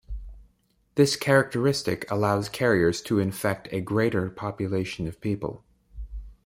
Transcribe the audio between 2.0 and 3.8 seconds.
allows carriers to infect